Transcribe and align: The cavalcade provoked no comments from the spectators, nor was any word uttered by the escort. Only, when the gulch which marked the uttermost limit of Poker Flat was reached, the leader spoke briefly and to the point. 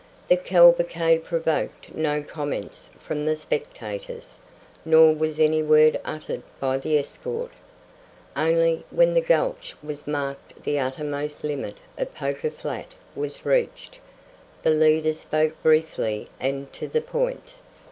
The 0.29 0.35
cavalcade 0.35 1.23
provoked 1.25 1.93
no 1.93 2.23
comments 2.23 2.89
from 2.97 3.23
the 3.23 3.35
spectators, 3.35 4.39
nor 4.83 5.13
was 5.13 5.39
any 5.39 5.61
word 5.61 6.01
uttered 6.03 6.41
by 6.59 6.79
the 6.79 6.97
escort. 6.97 7.51
Only, 8.35 8.83
when 8.89 9.13
the 9.13 9.21
gulch 9.21 9.75
which 9.83 10.07
marked 10.07 10.63
the 10.63 10.79
uttermost 10.79 11.43
limit 11.43 11.75
of 11.99 12.15
Poker 12.15 12.49
Flat 12.49 12.95
was 13.15 13.45
reached, 13.45 13.99
the 14.63 14.71
leader 14.71 15.13
spoke 15.13 15.53
briefly 15.61 16.25
and 16.39 16.73
to 16.73 16.87
the 16.87 17.01
point. 17.01 17.53